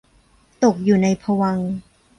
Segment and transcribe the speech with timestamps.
[0.63, 1.71] ตกอยู่ในภวังค์